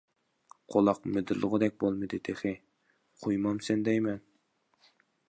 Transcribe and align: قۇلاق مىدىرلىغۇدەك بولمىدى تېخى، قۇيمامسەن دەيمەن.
قۇلاق 0.75 1.01
مىدىرلىغۇدەك 1.17 1.77
بولمىدى 1.83 2.21
تېخى، 2.29 2.53
قۇيمامسەن 3.27 3.85
دەيمەن. 3.89 4.21